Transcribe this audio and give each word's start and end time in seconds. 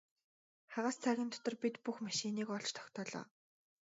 Хагас 0.73 0.97
цагийн 1.03 1.29
дотор 1.33 1.55
бид 1.61 1.75
бүх 1.85 1.97
машиныг 2.05 2.47
олж 2.55 2.69
тогтоолоо. 2.77 3.23